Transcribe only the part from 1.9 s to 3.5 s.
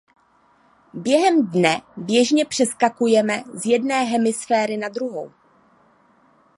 běžně přeskakujeme